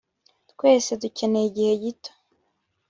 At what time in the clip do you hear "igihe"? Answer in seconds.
1.49-1.73